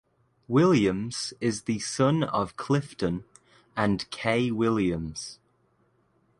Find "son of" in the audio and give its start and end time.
1.77-2.55